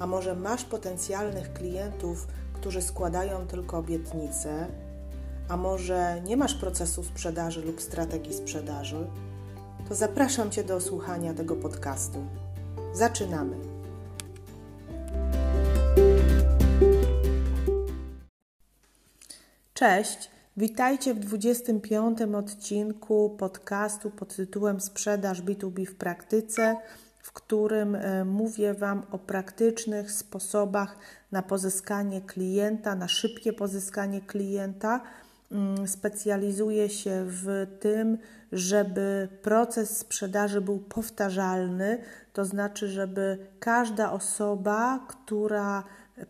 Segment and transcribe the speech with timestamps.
[0.00, 4.66] a może masz potencjalnych klientów, którzy składają tylko obietnice,
[5.48, 9.06] a może nie masz procesu sprzedaży lub strategii sprzedaży,
[9.88, 12.18] to zapraszam Cię do słuchania tego podcastu.
[12.92, 13.56] Zaczynamy!
[19.74, 20.30] Cześć!
[20.56, 22.18] Witajcie w 25.
[22.22, 26.76] odcinku podcastu pod tytułem Sprzedaż B2B w praktyce,
[27.30, 30.96] w którym e, mówię Wam o praktycznych sposobach
[31.32, 35.00] na pozyskanie klienta, na szybkie pozyskanie klienta.
[35.52, 38.18] Mm, specjalizuję się w tym,
[38.52, 41.98] żeby proces sprzedaży był powtarzalny,
[42.32, 45.84] to znaczy, żeby każda osoba, która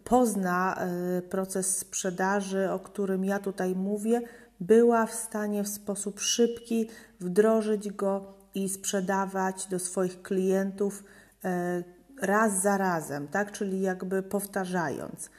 [0.05, 4.23] pozna e, proces sprzedaży, o którym ja tutaj mówię,
[4.61, 6.89] była w stanie w sposób szybki
[7.21, 11.05] wdrożyć go i sprzedawać do swoich klientów
[11.45, 11.83] e,
[12.23, 13.53] raz za razem, tak?
[13.53, 15.31] czyli jakby powtarzając.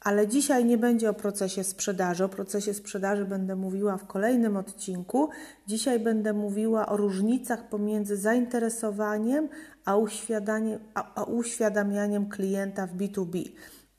[0.00, 2.24] Ale dzisiaj nie będzie o procesie sprzedaży.
[2.24, 5.28] O procesie sprzedaży będę mówiła w kolejnym odcinku.
[5.66, 9.48] Dzisiaj będę mówiła o różnicach pomiędzy zainteresowaniem
[9.84, 9.96] a,
[10.94, 13.48] a, a uświadamianiem klienta w B2B.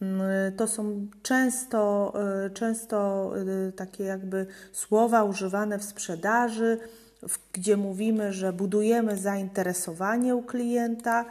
[0.02, 0.22] Mm,
[0.58, 2.14] to są często,
[2.46, 3.32] y, często
[3.68, 6.78] y, takie jakby słowa używane w sprzedaży,
[7.54, 11.26] gdzie mówimy, że budujemy zainteresowanie u klienta,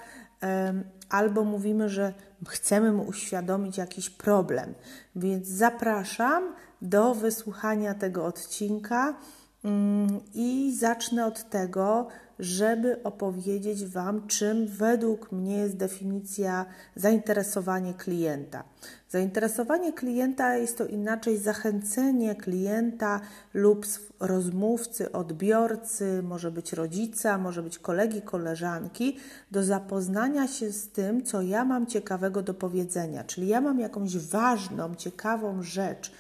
[1.09, 2.13] albo mówimy, że
[2.49, 4.75] chcemy mu uświadomić jakiś problem.
[5.17, 9.15] Więc zapraszam do wysłuchania tego odcinka
[9.65, 16.67] mm, i zacznę od tego, żeby opowiedzieć Wam, czym według mnie jest definicja
[16.97, 18.65] zainteresowanie klienta.
[19.09, 23.21] Zainteresowanie klienta jest to inaczej zachęcenie klienta
[23.55, 23.87] lub
[24.21, 29.17] rozmówcy, odbiorcy, może być rodzica, może być kolegi, koleżanki,
[29.51, 33.25] do zapoznania się z tym, co ja mam ciekawego do powiedzenia.
[33.25, 36.13] Czyli ja mam jakąś ważną, ciekawą rzecz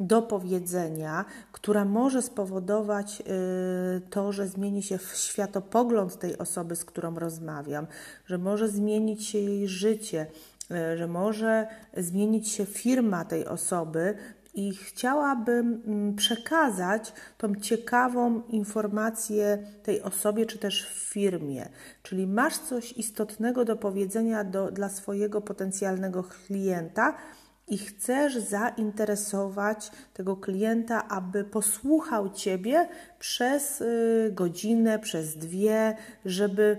[0.00, 7.18] do powiedzenia, która może spowodować y, to, że zmieni się światopogląd tej osoby, z którą
[7.18, 7.86] rozmawiam,
[8.26, 10.26] że może zmienić się jej życie,
[10.70, 11.66] y, że może
[11.96, 14.14] zmienić się firma tej osoby.
[14.56, 21.68] I chciałabym mm, przekazać tą ciekawą informację tej osobie, czy też firmie.
[22.02, 27.14] Czyli masz coś istotnego do powiedzenia do, dla swojego potencjalnego klienta,
[27.68, 32.88] i chcesz zainteresować tego klienta, aby posłuchał Ciebie
[33.18, 36.76] przez y, godzinę, przez dwie, żeby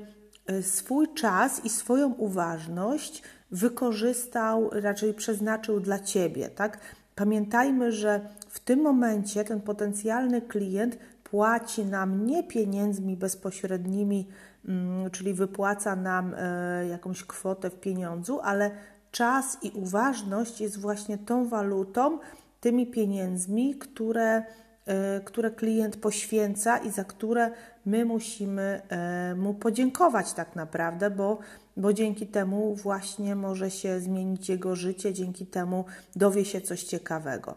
[0.52, 6.80] y, swój czas i swoją uważność wykorzystał, raczej przeznaczył dla Ciebie, tak?
[7.16, 14.28] Pamiętajmy, że w tym momencie ten potencjalny klient płaci nam nie pieniędzmi bezpośrednimi,
[14.68, 18.72] mm, czyli wypłaca nam e, jakąś kwotę w pieniądzu, ale
[19.16, 22.20] czas i uważność jest właśnie tą walutą,
[22.62, 24.44] tymi pieniędzmi, które,
[24.86, 27.52] e, które klient poświęca i za które
[27.86, 31.38] my musimy e, mu podziękować tak naprawdę, bo,
[31.78, 37.56] bo dzięki temu właśnie może się zmienić jego życie, dzięki temu dowie się coś ciekawego.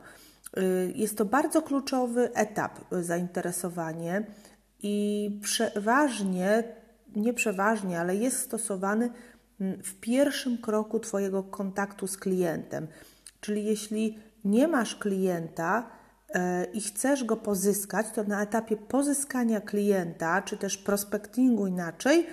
[0.56, 0.62] E,
[0.94, 4.26] jest to bardzo kluczowy etap zainteresowanie
[4.82, 6.64] i przeważnie,
[7.16, 9.10] nie przeważnie, ale jest stosowany
[9.60, 12.88] w pierwszym kroku Twojego kontaktu z klientem.
[13.41, 15.91] Czyli jeśli nie masz klienta
[16.34, 22.26] e, i chcesz go pozyskać, to na etapie pozyskania klienta, czy też prospectingu inaczej,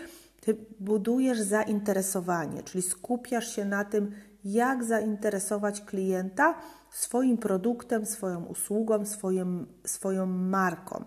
[0.45, 4.11] Ty budujesz zainteresowanie, czyli skupiasz się na tym,
[4.43, 6.55] jak zainteresować klienta
[6.91, 11.03] swoim produktem, swoją usługą, swoim, swoją marką.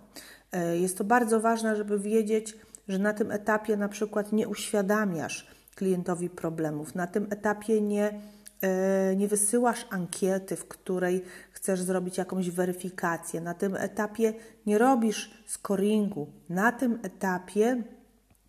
[0.53, 2.57] E, jest to bardzo ważne, żeby wiedzieć,
[2.89, 6.95] że na tym etapie na przykład nie uświadamiasz, klientowi problemów.
[6.95, 8.21] Na tym etapie nie,
[8.63, 13.41] e, nie wysyłasz ankiety, w której chcesz zrobić jakąś weryfikację.
[13.41, 14.35] Na tym etapie
[14.67, 16.27] nie robisz scoringu.
[16.49, 17.83] Na tym etapie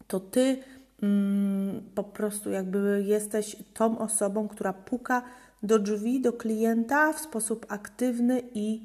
[0.08, 0.58] to ty
[1.04, 5.22] mm, po prostu jakby jesteś tą osobą, która puka
[5.64, 8.82] do drzwi, do klienta w sposób aktywny i,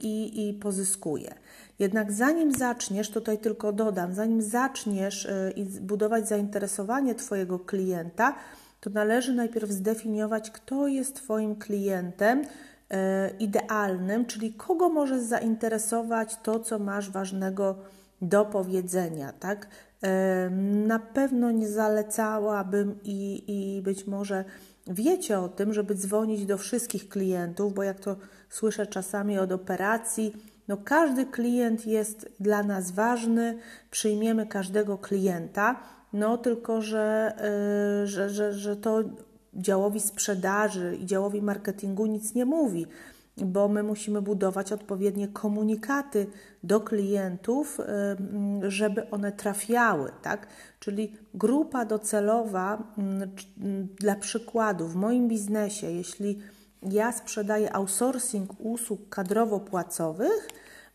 [0.00, 1.34] i, i pozyskuje.
[1.78, 8.34] Jednak zanim zaczniesz, tutaj tylko dodam, zanim zaczniesz y, budować zainteresowanie Twojego klienta,
[8.80, 12.42] to należy najpierw zdefiniować, kto jest Twoim klientem
[12.90, 17.78] e, idealnym, czyli kogo może zainteresować to, co masz ważnego
[18.22, 19.68] do powiedzenia, tak?
[20.02, 20.50] E,
[20.86, 24.44] na pewno nie zalecałabym i, i być może
[24.86, 28.16] wiecie o tym, żeby dzwonić do wszystkich klientów, bo jak to
[28.48, 30.32] słyszę czasami od operacji,
[30.68, 33.58] no każdy klient jest dla nas ważny,
[33.90, 35.80] przyjmiemy każdego klienta,
[36.12, 37.34] no tylko, że,
[38.00, 39.02] yy, że, że, że to
[39.54, 42.86] działowi sprzedaży i działowi marketingu nic nie mówi,
[43.36, 46.26] bo my musimy budować odpowiednie komunikaty
[46.62, 47.78] do klientów,
[48.62, 50.46] yy, żeby one trafiały, tak?
[50.80, 52.82] Czyli grupa docelowa,
[53.58, 56.38] yy, dla przykładu, w moim biznesie, jeśli
[56.92, 60.48] ja sprzedaję outsourcing usług kadrowo-płacowych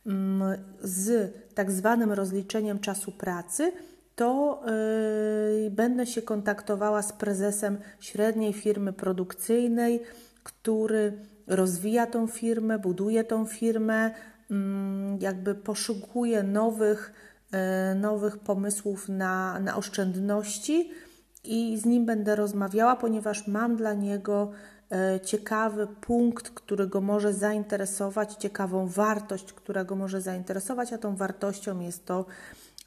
[0.06, 3.72] mm, z tak zwanym rozliczeniem czasu pracy,
[4.16, 4.62] to
[5.64, 10.02] yy, będę się kontaktowała z prezesem średniej firmy produkcyjnej,
[10.44, 11.14] który
[11.48, 14.12] rozwija tą firmę, buduje tą firmę,
[14.50, 14.56] yy,
[15.20, 17.14] jakby poszukuje nowych,
[17.52, 17.60] yy,
[17.96, 20.92] nowych pomysłów na, na oszczędności
[21.44, 24.52] i z nim będę rozmawiała, ponieważ mam dla niego
[25.24, 31.80] ciekawy punkt, który go może zainteresować, ciekawą wartość, która go może zainteresować, a tą wartością
[31.80, 32.26] jest to,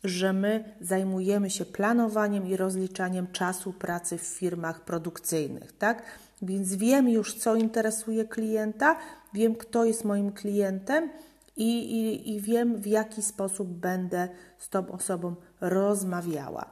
[0.05, 6.03] że my zajmujemy się planowaniem i rozliczaniem czasu pracy w firmach produkcyjnych, tak?
[6.43, 8.97] Więc wiem już, co interesuje klienta,
[9.35, 11.11] wiem, kto jest moim klientem
[11.57, 14.29] i, i, i wiem, w jaki sposób będę
[14.59, 16.71] z tą osobą rozmawiała.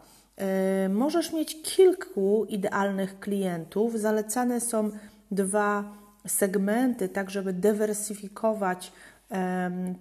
[0.82, 4.00] Yy, możesz mieć kilku idealnych klientów.
[4.00, 4.90] Zalecane są
[5.32, 5.84] dwa
[6.26, 8.92] segmenty, tak żeby dywersyfikować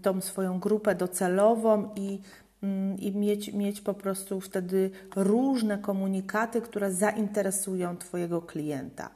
[0.01, 2.19] tą swoją grupę docelową i,
[2.63, 9.10] mm, i mieć, mieć po prostu wtedy różne komunikaty, które zainteresują Twojego klienta.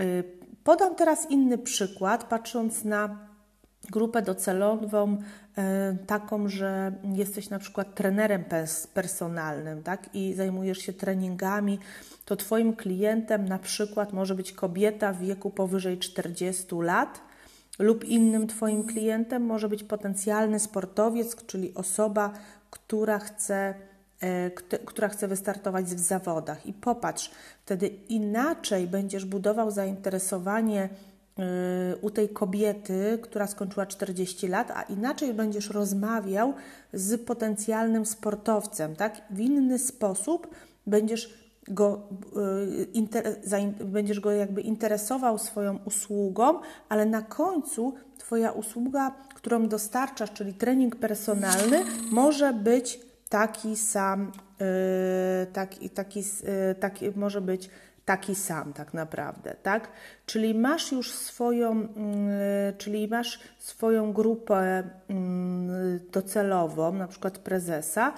[0.00, 0.24] Y,
[0.64, 3.18] podam teraz inny przykład, patrząc na
[3.90, 5.16] grupę docelową,
[5.58, 8.44] e, taką, że jesteś na przykład trenerem
[8.94, 10.14] personalnym tak?
[10.14, 11.78] i zajmujesz się treningami
[12.24, 17.20] to Twoim klientem na przykład może być kobieta w wieku powyżej 40 lat,
[17.78, 22.32] lub innym Twoim klientem może być potencjalny sportowiec, czyli osoba,
[22.70, 23.74] która chce,
[24.20, 24.50] e,
[24.84, 26.66] która chce wystartować w zawodach.
[26.66, 27.30] I popatrz,
[27.64, 30.88] wtedy inaczej będziesz budował zainteresowanie
[32.00, 36.54] u tej kobiety, która skończyła 40 lat, a inaczej będziesz rozmawiał
[36.92, 39.22] z potencjalnym sportowcem, tak?
[39.30, 40.54] W inny sposób
[40.86, 42.08] będziesz go,
[42.80, 43.36] y, inter,
[43.84, 50.96] będziesz go jakby interesował swoją usługą, ale na końcu Twoja usługa, którą dostarczasz, czyli trening
[50.96, 54.66] personalny, może być taki sam, yy,
[55.52, 56.22] taki, taki,
[56.80, 57.70] taki, może być
[58.04, 59.88] taki sam tak naprawdę, tak?
[60.26, 61.88] Czyli masz już swoją, yy,
[62.78, 68.12] czyli masz swoją grupę yy, docelową, na przykład prezesa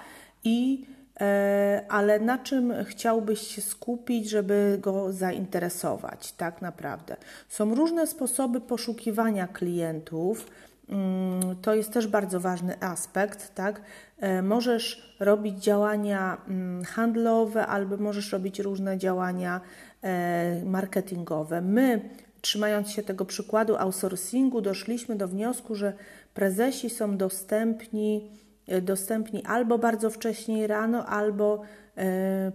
[0.44, 0.86] i
[1.20, 7.16] E, ale na czym chciałbyś się skupić, żeby go zainteresować, tak naprawdę?
[7.48, 10.46] Są różne sposoby poszukiwania klientów.
[10.88, 13.80] Mm, to jest też bardzo ważny aspekt, tak?
[14.18, 19.60] E, możesz robić działania mm, handlowe, albo możesz robić różne działania
[20.02, 21.60] e, marketingowe.
[21.60, 22.00] My,
[22.40, 25.92] trzymając się tego przykładu outsourcingu, doszliśmy do wniosku, że
[26.34, 28.30] prezesi są dostępni
[28.68, 31.62] E, dostępni albo bardzo wcześnie rano, albo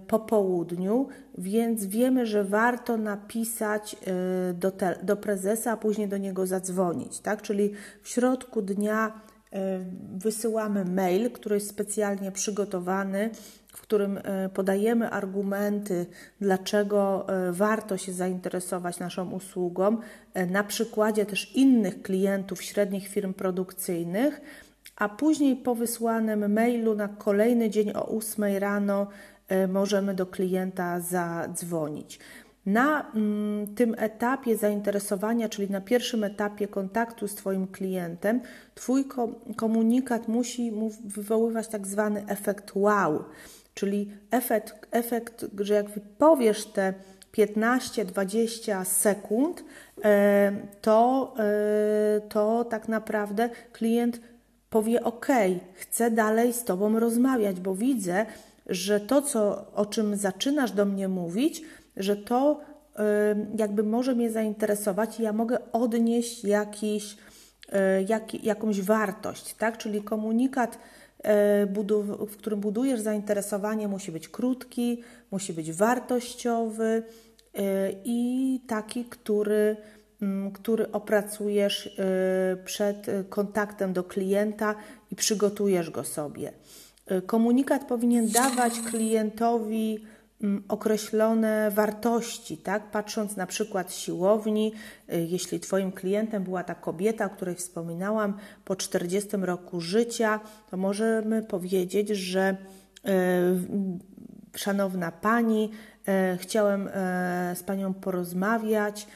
[0.08, 1.08] po południu,
[1.38, 7.20] więc wiemy, że warto napisać e, do, te, do prezesa, a później do niego zadzwonić.
[7.20, 7.42] Tak?
[7.42, 7.72] Czyli
[8.02, 9.22] w środku dnia
[10.18, 13.30] wysyłamy mail, który jest specjalnie przygotowany,
[13.68, 14.20] w którym
[14.54, 16.06] podajemy argumenty,
[16.42, 19.98] dlaczego warto się zainteresować naszą usługą,
[20.50, 24.42] na przykładzie też innych klientów średnich firm produkcyjnych
[25.02, 29.08] a później po wysłanym mailu na kolejny dzień o 8 rano
[29.68, 32.20] możemy do klienta zadzwonić.
[32.66, 38.42] Na mm, tym etapie zainteresowania, czyli na pierwszym etapie kontaktu z Twoim klientem,
[38.76, 39.06] Twój
[39.56, 40.72] komunikat musi
[41.06, 43.24] wywoływać tak zwany efekt wow,
[43.74, 45.86] czyli efekt, efekt że jak
[46.18, 46.94] powiesz te
[47.38, 49.64] 15-20 sekund,
[50.04, 54.20] e, to, e, to tak naprawdę klient
[54.70, 55.28] powie: OK,
[55.74, 58.26] chcę dalej z Tobą rozmawiać, bo widzę,
[58.72, 61.62] że to, co, o czym zaczynasz do mnie mówić,
[61.98, 63.02] że to y,
[63.58, 69.78] jakby może mnie zainteresować i ja mogę odnieść jakiś, y, jak, jakąś wartość, tak?
[69.78, 71.28] Czyli komunikat, y,
[72.28, 77.04] w którym budujesz zainteresowanie, musi być krótki, musi być wartościowy
[78.06, 79.78] i taki, który,
[80.22, 81.98] mm, który opracujesz
[82.66, 84.76] przed kontaktem do klienta
[85.12, 86.52] i przygotujesz go sobie.
[87.26, 90.00] Komunikat powinien dawać klientowi
[90.44, 92.92] Mm, określone wartości, tak?
[92.92, 94.74] Patrząc na przykład siłowni,
[95.14, 100.40] y, jeśli Twoim klientem była ta kobieta, o której wspominałam, po 40 roku życia,
[100.72, 103.12] to możemy powiedzieć, że y,
[104.58, 105.72] szanowna Pani,
[106.34, 106.90] y, chciałem
[107.56, 109.08] z Panią porozmawiać,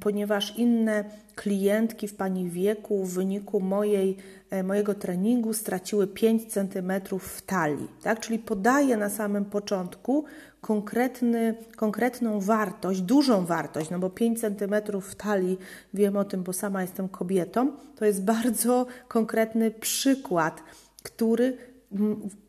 [0.00, 4.16] ponieważ inne klientki w Pani wieku w wyniku mojej,
[4.50, 7.88] e, mojego treningu straciły 5 cm w talii.
[8.02, 8.20] Tak?
[8.20, 10.24] Czyli podaję na samym początku
[10.60, 15.58] konkretny, konkretną wartość, dużą wartość, no bo 5 cm w talii,
[15.94, 20.62] wiem o tym, bo sama jestem kobietą, to jest bardzo konkretny przykład,
[21.02, 21.56] który,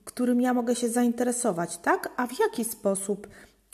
[0.06, 2.10] którym ja mogę się zainteresować, tak?
[2.18, 3.27] A w jaki sposób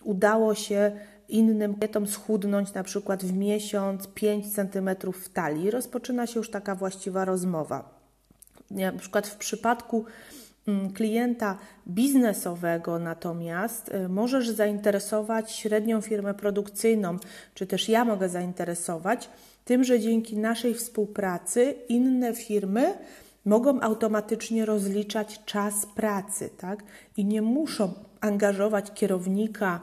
[0.04, 0.92] udało się
[1.34, 5.72] innym kobietom schudnąć na przykład w miesiąc 5 cm w talii.
[5.72, 8.02] Rozpoczyna się już taka właściwa rozmowa.
[8.72, 10.06] Na przykład w przypadku
[10.68, 11.58] mm, klienta
[11.88, 17.18] biznesowego natomiast y, możesz zainteresować średnią firmę produkcyjną,
[17.54, 19.30] czy też ja mogę zainteresować
[19.66, 22.94] tym, że dzięki naszej współpracy inne firmy
[23.46, 26.84] mogą automatycznie rozliczać czas pracy, tak?
[27.18, 29.82] I nie muszą angażować kierownika,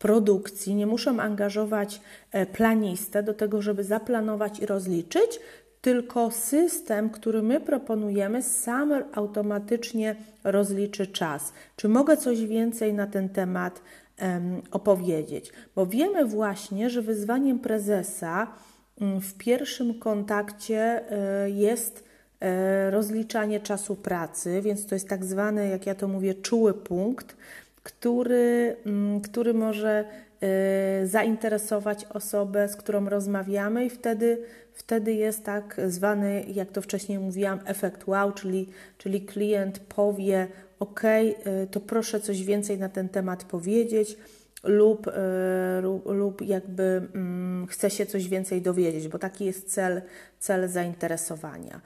[0.00, 2.00] produkcji, nie muszą angażować
[2.32, 5.40] e, planistę do tego, żeby zaplanować i rozliczyć,
[5.80, 11.52] tylko system, który my proponujemy, sam automatycznie rozliczy czas.
[11.76, 13.82] Czy mogę coś więcej na ten temat
[14.22, 15.52] um, opowiedzieć?
[15.74, 18.46] Bo wiemy właśnie, że wyzwaniem prezesa
[19.00, 22.04] um, w pierwszym kontakcie um, jest
[22.40, 27.36] e, rozliczanie czasu pracy, więc to jest tak zwany, jak ja to mówię, czuły punkt
[27.82, 30.04] który, mm, który może
[31.02, 37.18] y, zainteresować osobę, z którą rozmawiamy, i wtedy, wtedy jest tak zwany, jak to wcześniej
[37.18, 38.68] mówiłam, efekt wow, czyli,
[38.98, 41.00] czyli klient powie: OK,
[41.70, 44.16] to proszę coś więcej na ten temat powiedzieć.
[44.64, 45.10] Lub, y,
[45.82, 46.82] lub, lub jakby
[47.14, 50.02] mm, chce się coś więcej dowiedzieć, bo taki jest cel,
[50.38, 51.80] cel zainteresowania.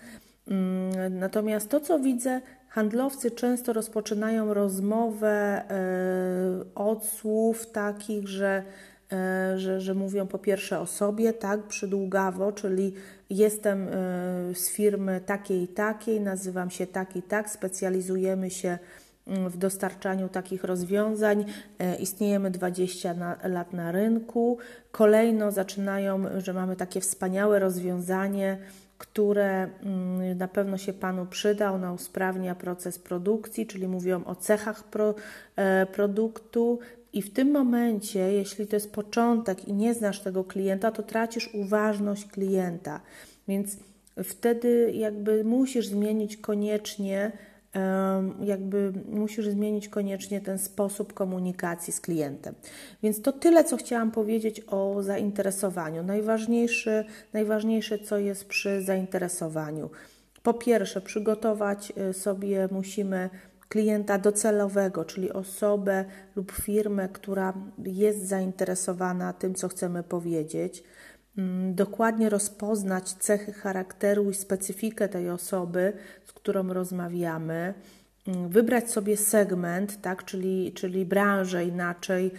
[0.48, 8.62] Mm, natomiast to, co widzę, handlowcy często rozpoczynają rozmowę e, od słów takich, że,
[9.12, 12.94] e, że, że mówią po pierwsze o sobie, tak, przydługawo, czyli
[13.30, 13.90] jestem e,
[14.54, 18.78] z firmy takiej i takiej, nazywam się tak i tak, specjalizujemy się
[19.26, 21.44] mm, w dostarczaniu takich rozwiązań.
[22.00, 24.58] Istniejemy 20 na, lat na rynku.
[24.92, 28.58] Kolejno zaczynają, że mamy takie wspaniałe rozwiązanie
[29.06, 31.72] które mm, na pewno się Panu przyda.
[31.72, 35.14] Ona usprawnia proces produkcji, czyli mówią o cechach pro,
[35.56, 36.78] e, produktu.
[37.12, 41.54] I w tym momencie, jeśli to jest początek i nie znasz tego klienta, to tracisz
[41.54, 43.00] uważność klienta.
[43.48, 43.76] Więc
[44.24, 47.32] wtedy jakby musisz zmienić koniecznie
[48.40, 52.54] jakby musisz zmienić koniecznie ten sposób komunikacji z klientem.
[53.02, 56.02] Więc to tyle, co chciałam powiedzieć o zainteresowaniu.
[56.02, 59.90] Najważniejsze, najważniejsze co jest przy zainteresowaniu.
[60.42, 63.30] Po pierwsze, przygotować y, sobie musimy
[63.68, 66.04] klienta docelowego, czyli osobę
[66.36, 67.54] lub firmę, która
[67.84, 70.84] jest zainteresowana tym, co chcemy powiedzieć.
[71.38, 75.92] Mm, dokładnie rozpoznać cechy charakteru i specyfikę tej osoby,
[76.24, 77.74] z którą rozmawiamy,
[78.28, 82.30] mm, wybrać sobie segment, tak, czyli, czyli branżę inaczej,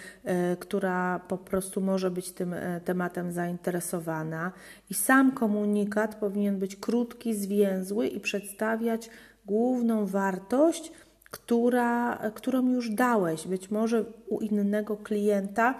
[0.53, 4.51] y, która po prostu może być tym y, tematem zainteresowana.
[4.89, 9.09] I sam komunikat powinien być krótki, zwięzły i przedstawiać
[9.45, 10.91] główną wartość,
[11.31, 15.79] która, którą już dałeś, być może u innego klienta,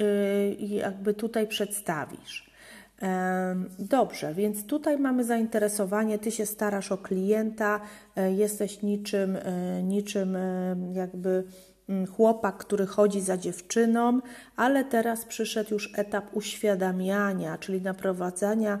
[0.00, 2.53] y, jakby tutaj przedstawisz.
[3.78, 7.80] Dobrze, więc tutaj mamy zainteresowanie, ty się starasz o klienta,
[8.16, 11.44] e, jesteś niczym, e, niczym e, jakby
[11.88, 14.20] mm, chłopak, który chodzi za dziewczyną,
[14.56, 18.78] ale teraz przyszedł już etap uświadamiania, czyli naprowadzania,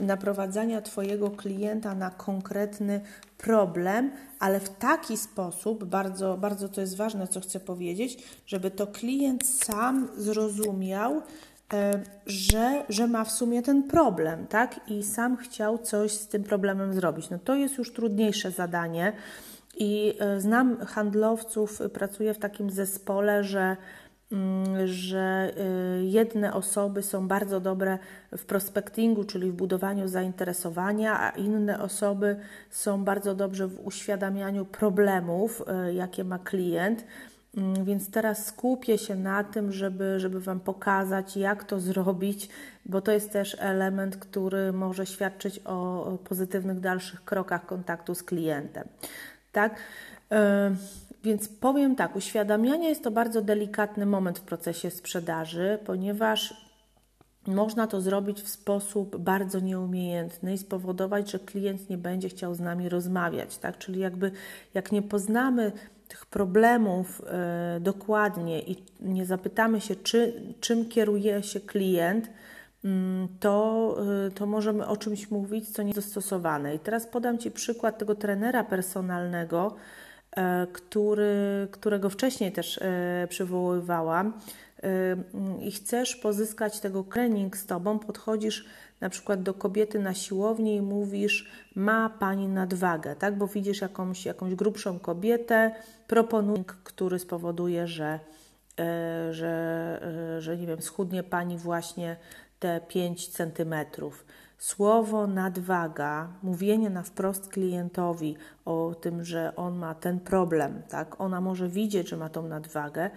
[0.00, 3.00] naprowadzania Twojego klienta na konkretny
[3.38, 8.86] problem, ale w taki sposób, bardzo, bardzo to jest ważne, co chcę powiedzieć, żeby to
[8.86, 11.22] klient sam zrozumiał,
[12.26, 14.80] że, że ma w sumie ten problem, tak?
[14.88, 17.30] I sam chciał coś z tym problemem zrobić.
[17.30, 19.12] No to jest już trudniejsze zadanie.
[19.76, 23.76] I e, znam handlowców, pracuję w takim zespole, że,
[24.32, 27.98] mm, że e, jedne osoby są bardzo dobre
[28.36, 32.36] w prospectingu, czyli w budowaniu zainteresowania, a inne osoby
[32.70, 37.04] są bardzo dobrze w uświadamianiu problemów, jakie ma klient.
[37.56, 42.48] Mm, więc teraz skupię się na tym, żeby, żeby Wam pokazać, jak to zrobić,
[42.86, 48.88] bo to jest też element, który może świadczyć o pozytywnych dalszych krokach kontaktu z klientem.
[49.52, 49.76] Tak?
[50.32, 50.74] E,
[51.24, 56.65] więc powiem tak, uświadamianie jest to bardzo delikatny moment w procesie sprzedaży, ponieważ
[57.48, 62.60] można to zrobić w sposób bardzo nieumiejętny i spowodować, że klient nie będzie chciał z
[62.60, 63.78] nami rozmawiać, tak?
[63.78, 64.30] Czyli jakby
[64.74, 65.72] jak nie poznamy
[66.08, 67.22] tych problemów
[67.76, 72.88] y, dokładnie i nie zapytamy się, czy, czym kieruje się klient, y,
[73.40, 76.74] to, y, to możemy o czymś mówić, co nie jest dostosowane.
[76.74, 79.76] I teraz podam Ci przykład tego trenera personalnego,
[80.36, 84.32] e, który, którego wcześniej też e, przywoływałam
[85.60, 88.64] i chcesz pozyskać tego trening z Tobą, podchodzisz
[89.00, 93.38] na przykład do kobiety na siłowni i mówisz, ma Pani nadwagę, tak?
[93.38, 95.74] Bo widzisz jakąś, jakąś grubszą kobietę,
[96.06, 98.20] proponuj, który spowoduje, że,
[98.80, 100.00] e, że,
[100.36, 102.16] e, że nie wiem, schudnie Pani właśnie
[102.58, 104.24] te 5 centymetrów.
[104.58, 111.20] Słowo nadwaga, mówienie na wprost klientowi o tym, że on ma ten problem, tak?
[111.20, 113.10] Ona może widzieć, że ma tą nadwagę,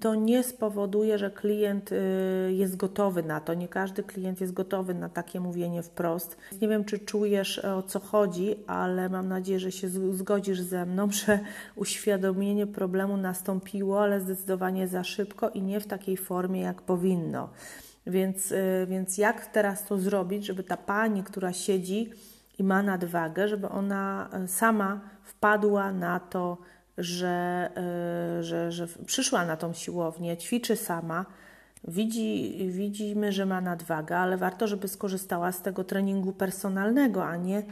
[0.00, 1.96] to nie spowoduje, że klient y,
[2.52, 3.54] jest gotowy na to.
[3.54, 6.36] Nie każdy klient jest gotowy na takie mówienie wprost.
[6.60, 11.08] Nie wiem, czy czujesz o co chodzi, ale mam nadzieję, że się zgodzisz ze mną,
[11.26, 11.38] że
[11.76, 17.48] uświadomienie problemu nastąpiło, ale zdecydowanie za szybko i nie w takiej formie, jak powinno.
[18.06, 22.10] Więc, y, więc jak teraz to zrobić, żeby ta pani, która siedzi
[22.58, 26.58] i ma nadwagę, żeby ona y, sama wpadła na to,
[26.98, 27.70] że,
[28.38, 31.26] e, że, że przyszła na tą siłownię, ćwiczy sama,
[31.88, 37.62] widzi, widzimy, że ma nadwagę, ale warto, żeby skorzystała z tego treningu personalnego, a nie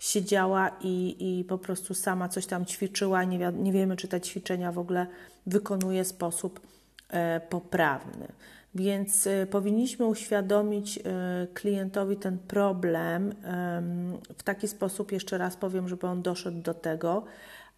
[0.00, 3.24] siedziała i, i po prostu sama coś tam ćwiczyła.
[3.24, 5.06] Nie, wi nie wiemy, czy te ćwiczenia w ogóle
[5.46, 6.60] wykonuje w sposób
[7.08, 8.28] e, poprawny.
[8.74, 11.02] Więc e, powinniśmy uświadomić e,
[11.54, 13.34] klientowi ten problem
[14.38, 17.24] w taki sposób, jeszcze raz powiem, żeby on doszedł do tego,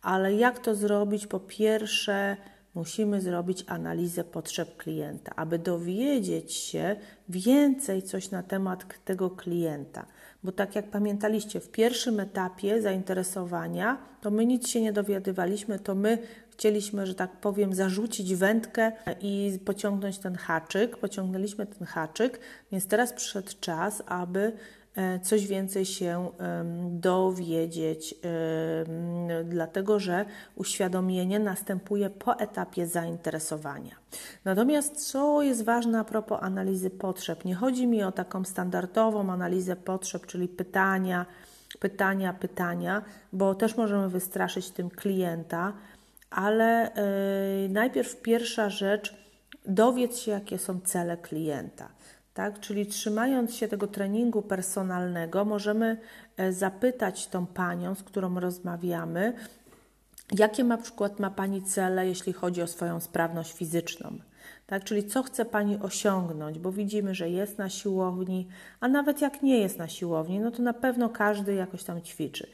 [0.03, 1.27] ale jak to zrobić?
[1.27, 2.37] Po pierwsze,
[2.75, 6.97] musimy zrobić analizę potrzeb klienta, aby dowiedzieć się
[7.29, 10.07] więcej coś na temat tego klienta.
[10.45, 15.95] Bo tak jak pamiętaliście, w pierwszym etapie zainteresowania, to my nic się nie dowiadywaliśmy, to
[15.95, 16.19] my
[16.51, 20.97] chcieliśmy, że tak powiem, zarzucić wędkę i pociągnąć ten haczyk.
[20.97, 22.41] Pociągnęliśmy ten haczyk,
[22.73, 24.53] więc teraz przyszedł czas, aby
[25.22, 26.31] coś więcej się
[26.90, 28.14] dowiedzieć,
[29.44, 30.24] dlatego że
[30.57, 33.94] uświadomienie następuje po etapie zainteresowania.
[34.44, 37.44] Natomiast co jest ważne a propos analizy potrzeb?
[37.44, 41.26] Nie chodzi mi o taką standardową analizę potrzeb, czyli pytania,
[41.81, 43.02] pytania, pytania,
[43.33, 45.72] bo też możemy wystraszyć tym klienta,
[46.31, 49.14] ale e, najpierw pierwsza rzecz,
[49.66, 51.88] dowiedz się, jakie są cele klienta.
[52.35, 52.61] Tak?
[52.61, 56.01] Czyli trzymając się tego treningu personalnego, możemy
[56.37, 59.33] e, zapytać tą panią, z którą rozmawiamy,
[60.38, 64.18] jakie na przykład ma Pani cele, jeśli chodzi o swoją sprawność fizyczną.
[64.66, 64.85] Tak?
[64.85, 68.49] Czyli co chce Pani osiągnąć, bo widzimy, że jest na siłowni,
[68.81, 72.47] a nawet jak nie jest na siłowni, no to na pewno każdy jakoś tam ćwiczy.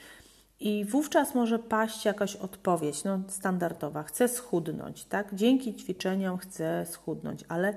[0.61, 5.35] I wówczas może paść jakaś odpowiedź, no standardowa, chcę schudnąć, tak?
[5.35, 7.77] Dzięki ćwiczeniom chcę schudnąć, ale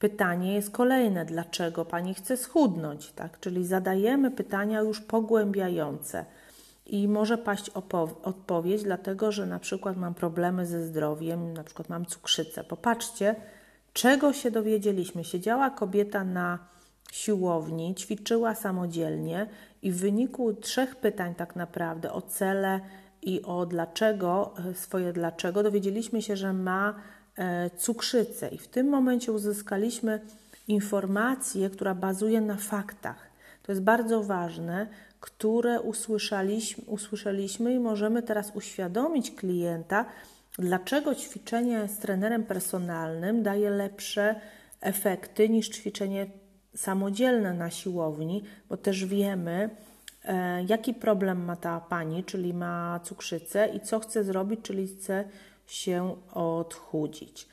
[0.00, 3.12] Pytanie jest kolejne: dlaczego pani chce schudnąć?
[3.12, 3.40] Tak?
[3.40, 6.24] Czyli zadajemy pytania już pogłębiające.
[6.86, 7.70] I może paść
[8.22, 12.64] odpowiedź, dlatego że na przykład mam problemy ze zdrowiem, na przykład mam cukrzycę.
[12.64, 13.34] Popatrzcie,
[13.92, 15.24] czego się dowiedzieliśmy.
[15.24, 16.58] Siedziała kobieta na
[17.12, 19.46] siłowni, ćwiczyła samodzielnie
[19.82, 22.80] i w wyniku trzech pytań, tak naprawdę o cele
[23.22, 27.19] i o dlaczego, swoje dlaczego, dowiedzieliśmy się, że ma E,
[27.76, 28.48] cukrzycę.
[28.48, 30.20] I w tym momencie uzyskaliśmy
[30.68, 33.30] informację, która bazuje na faktach.
[33.62, 34.86] To jest bardzo ważne,
[35.20, 40.04] które usłyszeliśmy, usłyszeliśmy i możemy teraz uświadomić klienta,
[40.58, 44.40] dlaczego ćwiczenie z trenerem personalnym daje lepsze
[44.80, 46.26] efekty niż ćwiczenie
[46.76, 49.70] samodzielne na siłowni, bo też wiemy,
[50.24, 55.24] e, jaki problem ma ta pani, czyli ma cukrzycę i co chce zrobić, czyli chce
[55.70, 57.48] się odchudzić.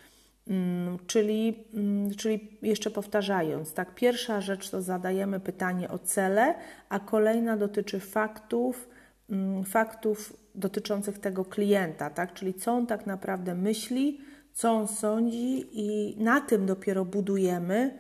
[0.48, 6.56] Mm, czyli, mm, czyli jeszcze powtarzając, tak, pierwsza rzecz to zadajemy pytanie o cele,
[6.90, 8.90] a kolejna dotyczy faktów,
[9.30, 14.22] mm, faktów dotyczących tego klienta, tak, czyli co on tak naprawdę myśli,
[14.54, 17.98] co on sądzi i na tym dopiero budujemy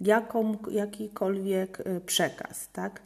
[0.00, 3.02] jaką, jakikolwiek y, przekaz, tak.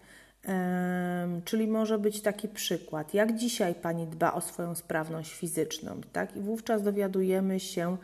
[1.44, 6.36] Czyli może być taki przykład, jak dzisiaj Pani dba o swoją sprawność fizyczną, tak?
[6.36, 7.96] I wówczas dowiadujemy się,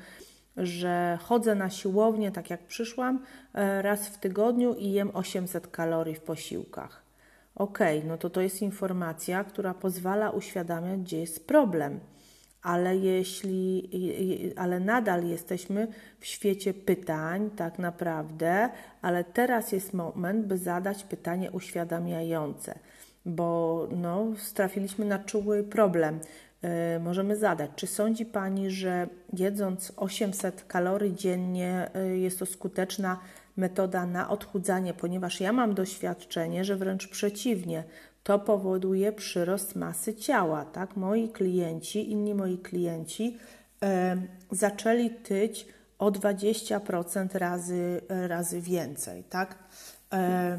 [0.56, 3.24] że chodzę na siłownię, tak jak przyszłam,
[3.54, 7.02] e, raz w tygodniu i jem 800 kalorii w posiłkach.
[7.54, 12.00] Ok, no to to jest informacja, która pozwala uświadamiać, gdzie jest problem.
[12.62, 13.90] Ale jeśli,
[14.56, 15.88] ale nadal jesteśmy
[16.20, 18.70] w świecie pytań, tak naprawdę,
[19.02, 22.78] ale teraz jest moment, by zadać pytanie uświadamiające,
[23.26, 26.20] bo no, strafiliśmy na czuły problem.
[26.62, 33.18] Yy, możemy zadać, czy sądzi Pani, że jedząc 800 kalorii dziennie yy, jest to skuteczna
[33.56, 37.84] metoda na odchudzanie, ponieważ ja mam doświadczenie, że wręcz przeciwnie,
[38.28, 40.64] to powoduje przyrost masy ciała.
[40.64, 40.96] Tak?
[40.96, 43.36] Moi klienci, inni moi klienci
[43.82, 44.16] e,
[44.50, 45.66] zaczęli tyć
[45.98, 49.24] o 20% razy, razy więcej.
[49.24, 49.58] Tak?
[50.12, 50.58] E,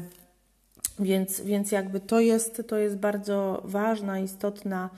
[0.98, 4.90] więc, więc jakby to jest, to jest bardzo ważna, istotna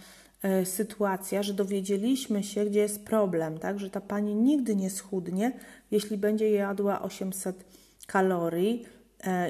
[0.42, 3.78] e, sytuacja, że dowiedzieliśmy się, gdzie jest problem, tak?
[3.78, 5.52] że ta pani nigdy nie schudnie,
[5.90, 7.64] jeśli będzie jadła 800
[8.06, 8.87] kalorii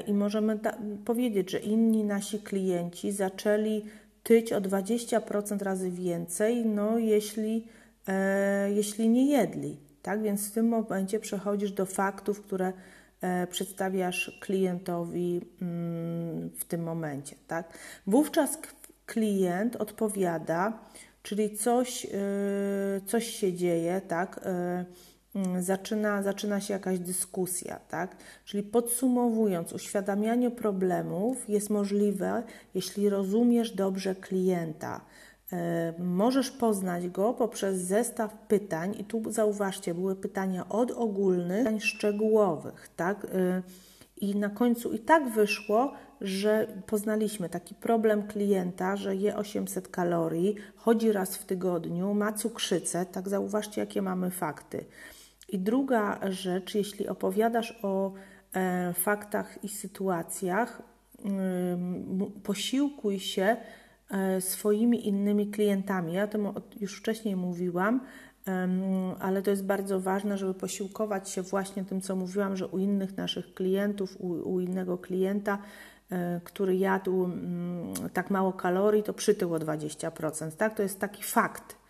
[0.07, 0.59] i możemy
[1.05, 3.85] powiedzieć, że inni nasi klienci zaczęli
[4.23, 7.67] tyć o 20% razy więcej, no jeśli,
[8.07, 9.77] e, jeśli nie jedli.
[10.01, 12.73] Tak więc w tym momencie przechodzisz do faktów, które
[13.21, 17.35] e, przedstawiasz klientowi mm, w tym momencie.
[17.47, 17.77] Tak?
[18.07, 18.57] Wówczas
[19.05, 20.79] klient odpowiada,
[21.23, 22.07] czyli coś,
[23.05, 24.39] coś się dzieje, tak?
[25.35, 28.15] Mm, zaczyna, zaczyna się jakaś dyskusja, tak?
[28.45, 32.43] Czyli podsumowując, uświadamianie problemów jest możliwe,
[32.75, 35.01] jeśli rozumiesz dobrze klienta.
[35.53, 41.79] E, możesz poznać go poprzez zestaw pytań, i tu zauważcie, były pytania od ogólnych, pytań
[41.79, 43.25] szczegółowych, tak?
[43.25, 43.61] E,
[44.17, 50.55] I na końcu i tak wyszło, że poznaliśmy taki problem klienta, że je 800 kalorii,
[50.75, 54.85] chodzi raz w tygodniu, ma cukrzycę, tak zauważcie, jakie mamy fakty.
[55.53, 58.13] I druga rzecz, jeśli opowiadasz o
[58.53, 60.81] e, faktach i sytuacjach,
[61.19, 63.57] y, posiłkuj się
[64.09, 66.13] e, swoimi innymi klientami.
[66.13, 66.47] Ja o tym
[66.79, 68.01] już wcześniej mówiłam,
[69.19, 73.17] ale to jest bardzo ważne, żeby posiłkować się właśnie tym, co mówiłam, że u innych
[73.17, 75.57] naszych klientów, u, u innego klienta,
[76.11, 80.51] e, który jadł mm, tak mało kalorii, to przytył o 20%.
[80.51, 80.75] Tak?
[80.75, 81.82] To jest taki fakt.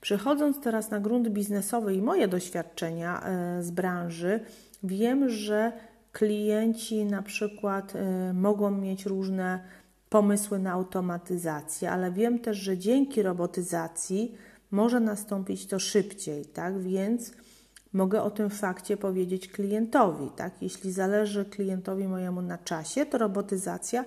[0.00, 4.40] Przechodząc teraz na grunt biznesowy i moje doświadczenia e, z branży,
[4.82, 5.72] wiem, że
[6.12, 9.60] klienci na przykład e, mogą mieć różne
[10.08, 14.34] pomysły na automatyzację, ale wiem też, że dzięki robotyzacji
[14.70, 16.78] może nastąpić to szybciej, tak?
[16.78, 17.32] Więc
[17.92, 20.62] mogę o tym fakcie powiedzieć klientowi, tak?
[20.62, 24.04] Jeśli zależy klientowi mojemu na czasie, to robotyzacja,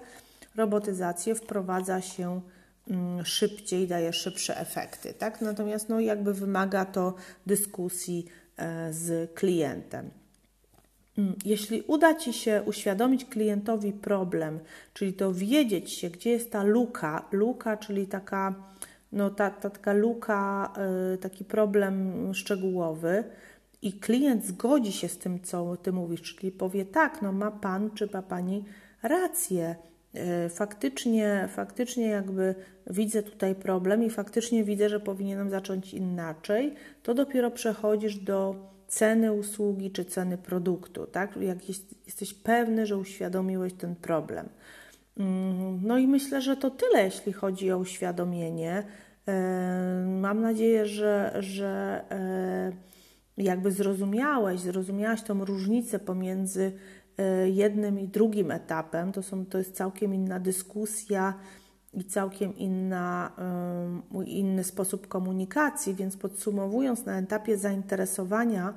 [0.55, 2.41] robotyzację wprowadza się
[3.23, 5.13] szybciej, daje szybsze efekty.
[5.13, 5.41] Tak?
[5.41, 7.13] Natomiast no, jakby wymaga to
[7.45, 8.25] dyskusji
[8.57, 10.09] e, z klientem.
[11.17, 14.59] Mm, jeśli uda Ci się uświadomić klientowi problem,
[14.93, 18.55] czyli dowiedzieć się, gdzie jest ta luka, luka, czyli taka,
[19.11, 20.73] no, ta, ta taka luka,
[21.13, 23.23] e, taki problem szczegółowy,
[23.81, 27.91] i klient zgodzi się z tym, co Ty mówisz, czyli powie tak, no ma Pan
[27.91, 28.63] czy ma Pani
[29.01, 29.75] rację,
[30.49, 32.55] faktycznie, faktycznie jakby
[32.87, 36.73] widzę tutaj problem i faktycznie widzę, że powinienem zacząć inaczej,
[37.03, 38.55] to dopiero przechodzisz do
[38.87, 41.37] ceny usługi czy ceny produktu, tak?
[41.37, 44.49] Jak jest, jesteś pewny, że uświadomiłeś ten problem.
[45.17, 48.83] Mm, no i myślę, że to tyle, jeśli chodzi o uświadomienie.
[49.27, 52.71] E, mam nadzieję, że, że e,
[53.37, 56.71] jakby zrozumiałeś, zrozumiałaś tą różnicę pomiędzy
[57.45, 59.11] jednym i drugim etapem.
[59.11, 61.33] To, są, to jest całkiem inna dyskusja
[61.93, 63.31] i całkiem inna,
[64.25, 68.73] inny sposób komunikacji, więc podsumowując, na etapie zainteresowania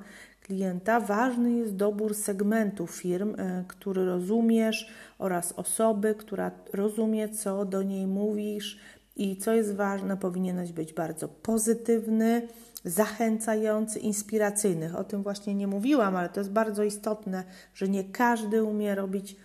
[0.47, 7.83] klienta ważny jest dobór segmentu firm, e, który rozumiesz oraz osoby, która rozumie, co do
[7.83, 8.79] niej mówisz
[9.15, 12.47] i co jest ważne, powinieneś być bardzo pozytywny
[12.89, 14.95] zachęcający, inspiracyjnych.
[14.95, 19.35] O tym właśnie nie mówiłam, ale to jest bardzo istotne, że nie każdy umie robić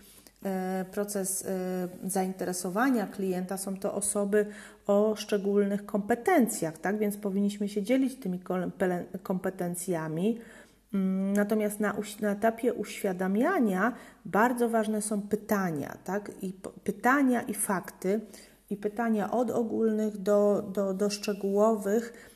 [0.44, 3.56] e, proces e, zainteresowania klienta.
[3.56, 4.46] Są to osoby
[4.86, 6.98] o szczególnych kompetencjach, tak?
[6.98, 8.40] Więc powinniśmy się dzielić tymi
[9.22, 10.38] kompetencjami.
[10.94, 13.92] Mm, natomiast na, na etapie uświadamiania
[14.24, 16.30] bardzo ważne są pytania, tak?
[16.42, 16.52] I
[16.84, 18.20] pytania i fakty,
[18.70, 22.31] i pytania od ogólnych do, do, do szczegółowych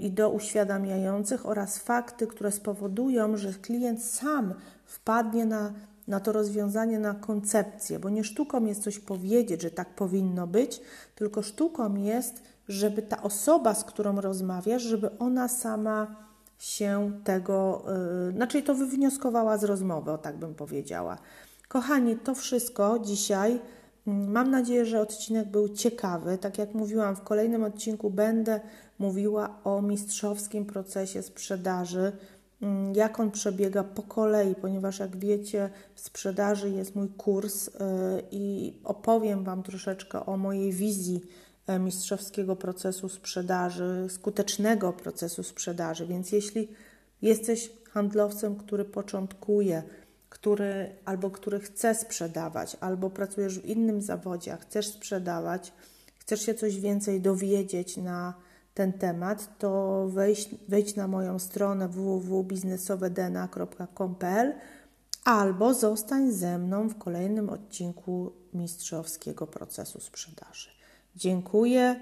[0.00, 5.72] i do uświadamiających oraz fakty, które spowodują, że klient sam wpadnie na
[6.08, 10.80] na to rozwiązanie, na koncepcję, bo nie sztuką jest coś powiedzieć, że tak powinno być,
[11.14, 16.16] tylko sztuką jest, żeby ta osoba, z którą rozmawiasz, żeby ona sama
[16.58, 17.84] się tego,
[18.26, 21.18] yy, znaczy to wywnioskowała z rozmowy, o tak bym powiedziała.
[21.68, 23.60] Kochani, to wszystko dzisiaj.
[24.06, 26.38] Mam nadzieję, że odcinek był ciekawy.
[26.38, 28.60] Tak jak mówiłam, w kolejnym odcinku będę
[28.98, 32.12] mówiła o mistrzowskim procesie sprzedaży,
[32.62, 37.72] mm, jak on przebiega po kolei, ponieważ jak wiecie, w sprzedaży jest mój kurs yy,
[38.30, 41.20] i opowiem Wam troszeczkę o mojej wizji
[41.66, 46.06] E, mistrzowskiego procesu sprzedaży, skutecznego procesu sprzedaży.
[46.06, 46.68] Więc jeśli
[47.22, 49.82] jesteś handlowcem, który początkuje,
[50.38, 55.72] który albo który chce sprzedawać, albo pracujesz w innym zawodzie, a chcesz sprzedawać,
[56.18, 58.34] chcesz się coś więcej dowiedzieć na
[58.74, 64.54] ten temat, to wejdź, wejdź na moją stronę www.biznesowedna.com.pl
[65.24, 70.68] albo zostań ze mną w kolejnym odcinku mistrzowskiego procesu sprzedaży.
[71.16, 72.00] Dziękuję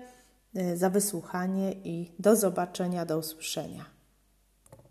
[0.57, 3.94] y, za wysłuchanie i do zobaczenia, do usłyszenia.